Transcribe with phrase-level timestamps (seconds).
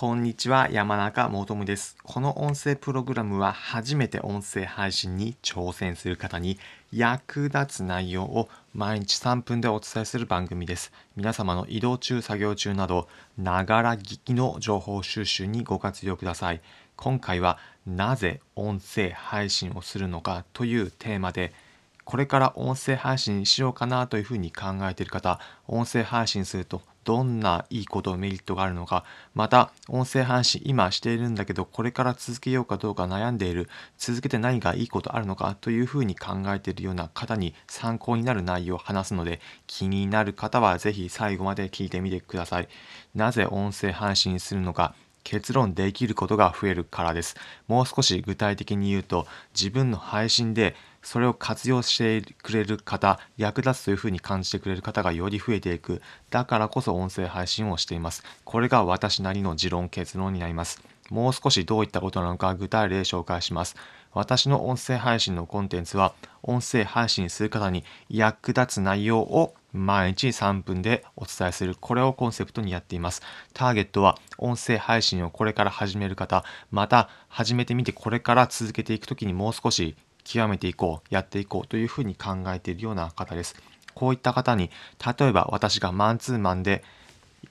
[0.00, 1.94] こんにちは、山中もとむです。
[2.04, 6.58] この音声プログラムは初めて音声配信に挑戦する方に
[6.90, 10.90] 役立つ内容を毎日3分でお伝えする番組です。
[11.16, 16.62] 皆様の移動中、作業中など、ながら聞きの情報収集にご活用ください。
[16.96, 21.52] 今回はなぜ音声配信をするのかというテーマで、
[22.06, 25.38] これから音声配信しようかなというふうに考えている方、
[25.68, 29.04] 音声配信するとどんないいこと、メリットがあるのか、
[29.34, 33.68] また音声配信今しているんだけど、これから続けようかどうか悩んでいる、
[33.98, 42.68] 続けて何がいいことあるのかというふうに考えているような方に参考になる内容を話すので、気になる方はぜひ最後まで聞いてみてください。
[43.14, 47.36] なぜ音声配信するのか、結論できることが増えるからです。
[47.68, 56.02] もう少し具体的に言うと、自分の配信でそれを活用してくれる方、役立つというふうに感じてくれる方がより増えていく。
[56.30, 58.22] だからこそ音声配信をしています。
[58.44, 60.82] これが私なりの持論、結論になります。
[61.10, 63.76] もう少しどういったことなのか具体例紹介します。
[64.12, 71.76] 私の音声配信のコンテンツは、音声配信する方に役立つ内容を毎日3分でお伝えする。
[71.78, 73.22] これをコンセプトにやっています。
[73.54, 83.56] ターゲットは音声配信をこれから始める方、また始めてみてこれから続けていくときにもう少し極めていこう、やっていこうというふうに考えているような方です。
[83.94, 84.70] こういった方に、
[85.18, 86.84] 例えば私がマンツーマンで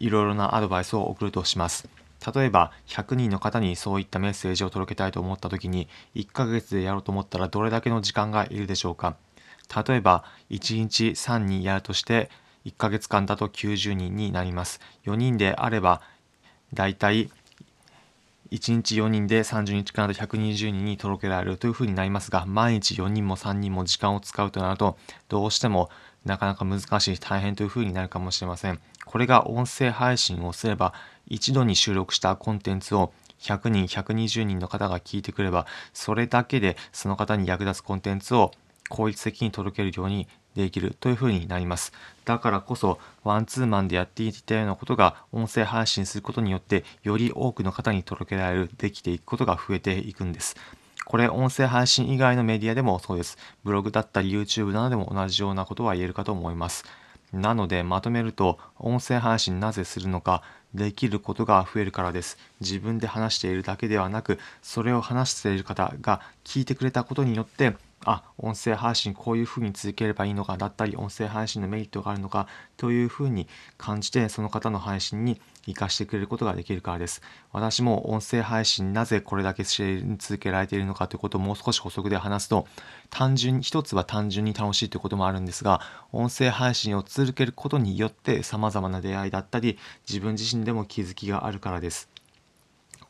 [0.00, 1.88] いろいろなアドバイスを送るとします。
[2.34, 9.16] 例えば100人の方にそういったメッセージを届けたいと思った時に1ヶ月でやろうと思ったらどれだけの時間がいるでしょうか
[9.86, 12.30] 例えば1日3人やるとして
[12.64, 16.02] 1ヶ月間だと90人になります4人であれば
[16.74, 17.30] だいたい
[18.50, 24.96] 1日4人で30日間だと120人に届けられるというふうになりますが、毎日4人も3人も時間を使うとなると、
[25.28, 25.90] どうしても
[26.24, 28.80] なかなか難しい、大変というふうになるかもしれません。
[29.04, 30.94] これが音声配信をすれば、
[31.26, 38.52] 一度に収録したコンテンツを100人、120人の方が聞いてくれば、それだけでその方に役立つコンテンツを
[38.88, 41.92] 効率的に届けるようにできるというふうになります。
[42.24, 50.56] だからこそ、ワンツーマンでやっていたようなことが、音声配信することによって、より多くの方に届けられる、できていくことが増えていくんです。
[51.04, 53.38] これ、音声配信以外のメディアでもそうです。
[53.64, 56.84] ブログだったり YouTube などでも同じようなことは言えるかと思います。
[57.32, 60.42] なので、まとめると、音声配信なぜするのか、
[60.74, 62.36] できることが増えるからです。
[62.60, 77.22] 自分で話しているだけではなく、それを話している方が聞いてくれたことによって、あ、音声配信こういうふうに続ければいいのかだったり、音声配信のメリットがあるのかというふうに感じて、その方の配信に活かしてくれることができるからです。
[77.52, 82.66] 私も音声配信なぜこれだけ続けられているのかということをもう少し補足で話すと、
[83.10, 85.80] 単純、一つは単純に楽しいということもあるんですが、
[86.12, 92.08] 音声配信を続けることによって様々な出会いだったり、自分自身でも気づきがあるからです。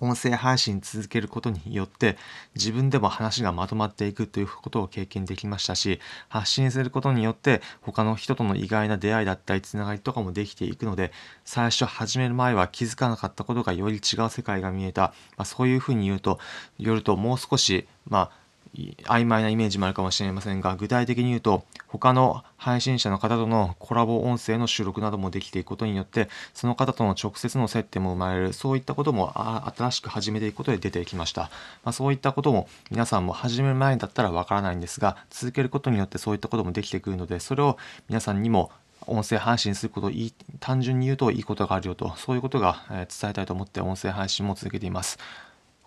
[0.00, 2.16] 音声配信続けることによって
[2.54, 11.12] 自分でも話がまとまっていくということを経験できましたし発信することによって他の人との意外な出会いだったりつながりとかもできていくので
[11.44, 16.38] 最初始める前は気づかなかったことがより違う世界が見えた、まあ、そういうふうに言うと
[16.78, 28.52] よるともう少しまあ曖昧なイメージもあるかもしれませんが具体的に言うと他の配信者の方とのコラボ音声の収録などもできていくことによってその方との直接の接点も生まれる。
[28.52, 29.32] そういったことも
[29.76, 31.42] 新しく始めていくことで出てきました、
[31.84, 37.78] まあ、そういったことも皆さんも始める前だったらわからないんですが続けることによってそういったこともできてくるのでそれを
[38.08, 38.70] 皆さんにも
[39.06, 45.18] 音声配信することをいい単純に言うといいことがあるよとそういうことが伝えたいと思って音声配信も続けています。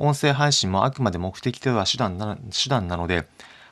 [0.00, 3.26] 音声配信もあくまで目的では手段な手段なので、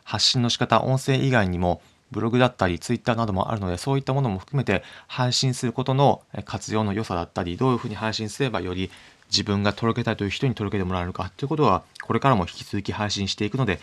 [0.04, 1.80] 発信の仕方、音声以外にも、
[2.10, 8.90] ブログだったり、ツイッターなどもあるので、そういったものも含めて配信することの活用の良さだったり、どういうふうに配信すればより
[9.30, 13.80] 自分が届けたいという人に届けてもらえるかということは、これからも引き続き配信していくので、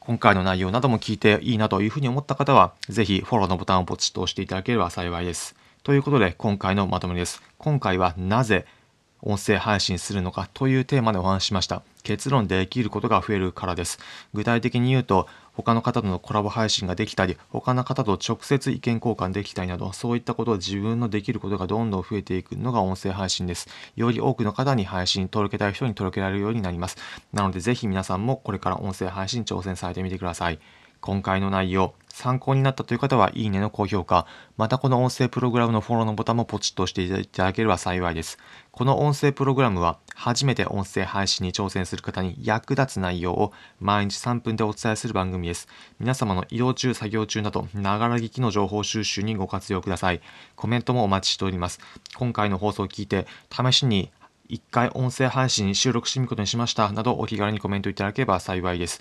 [0.00, 5.54] 今回の内容なども聞いていいなというふうに思った方は、ぜひフォローのボタンをポチッと押していただければ幸いです。
[5.82, 7.42] ということで、今回のまとめです。
[7.58, 8.66] 今回はなぜ
[9.26, 11.82] 音声配信するのかというテーマでお話ししました。
[12.02, 13.98] 結論できることが増えるからです。
[14.34, 23.68] 具体的に言うと、他の方とのコラボ配信ができたり、他の方と直接意見交換できたりなど、そういったことを自分のできることがどんどん増えていくのが音声配信です。
[23.96, 26.98] より多くの方に配信届けたい人に届けられるようになります。
[27.32, 30.58] なので、ぜひ皆さんもこれから音声配信挑戦されてみてください。
[31.04, 38.38] 今回の内容、参考になったという方は、いいねの高評価、またこの音声プログラムのフォローのボタンもポチッと押していただければ幸いです。
[38.70, 45.68] この音声プログラムは、初めて音声配信に挑戦する方に役立つ内容を毎日3分でお伝えする番組です。
[46.00, 50.22] 皆様の移動中、作業中など、ながら聞きの情報収集にご活用ください。
[50.56, 51.80] コメントもお待ちしております。
[52.16, 54.10] 今回の放送を聞いて、試しに
[54.46, 59.00] 一回音声配信に収録してみることにしましたなどお気軽にコメントいただければ幸いです。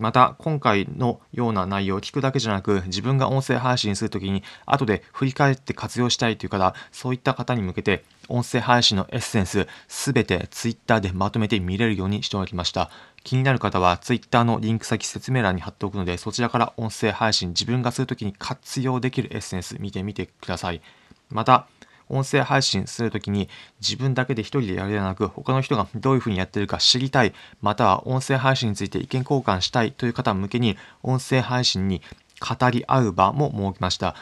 [0.00, 12.90] また、今回のような内容を聞くだけじゃなく、自分が音声配信するときに、後で振り返って活用したいという方、そういった方に向けて、音声配信のエッセンス、すべて Twitter でまとめて見れるようにしておきました。
[13.22, 20.80] 気になる方は Twitter のリンク先説明欄に貼っておくので、そちらから音声配信、自分がするときに活用できるエッセンス見てみてください。
[21.28, 21.66] また、
[22.10, 23.48] 音声配信するときに
[23.80, 32.02] 自分だけで一人でやるではなく他の人がどういうふうにやってるか知りたいまたは音声配信について意見交換したいという方向けに音声配信に
[32.40, 34.14] 語り合う場も設けました。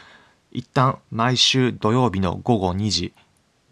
[0.51, 3.13] 一旦毎週土曜日の午後2時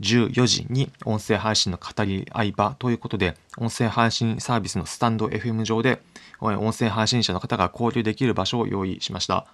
[0.02, 6.02] 14時に音声配信の語り合い場ということで音声配信サービスのスタンド FM 上で
[6.40, 9.48] 音声配信者の方が交流できる場所を用意しました。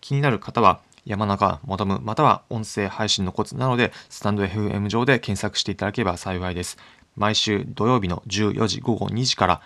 [0.00, 6.78] 気になる方は山中モダムまたは音声配信のコツなのでスタンド FM 上で検索していただければ幸いです。
[7.16, 9.60] 毎週土曜日の14時午後2時から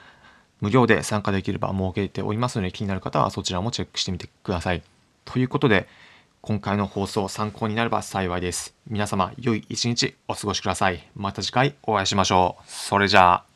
[0.61, 4.83] 無料で参加できる場を設けておりますので気になる方はそちらもチェックしてみてください。
[5.25, 5.87] ということで
[6.41, 8.75] 今回の放送参考になれば幸いです。
[8.87, 11.09] 皆様良い一日お過ごしください。
[11.17, 12.63] また次回お会いしましょう。
[12.67, 13.54] それじゃあ。